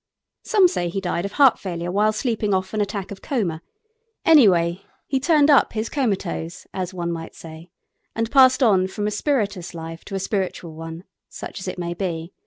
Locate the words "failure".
1.59-1.91